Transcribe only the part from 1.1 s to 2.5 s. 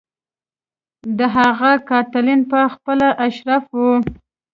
د هغه قاتلین